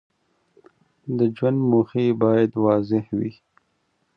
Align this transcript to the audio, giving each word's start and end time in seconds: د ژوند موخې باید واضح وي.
د 1.17 1.19
ژوند 1.35 1.59
موخې 1.71 2.05
باید 2.21 2.51
واضح 2.63 3.05
وي. 3.17 3.31